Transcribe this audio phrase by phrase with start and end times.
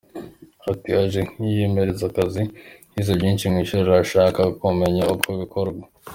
[0.71, 2.41] Ati “Aje kwimenyereza akazi,
[2.93, 5.83] yize byinshi mu ishuri arashaka kumenya uko bikorwa.